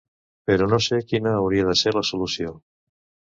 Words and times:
Però 0.51 0.67
no 0.71 0.79
sé 0.85 0.97
quina 1.11 1.33
hauria 1.41 1.67
de 1.69 1.75
ser 1.83 1.93
la 1.99 2.05
solució. 2.11 2.55